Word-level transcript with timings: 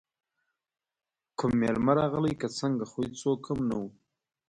کوم 1.37 1.51
میلمه 1.59 1.93
راغلی 1.99 2.33
که 2.41 2.47
څنګه، 2.59 2.83
خو 2.91 2.99
هېڅوک 3.05 3.41
هم 3.49 3.59
نه 3.69 3.75
وو. 3.79 3.87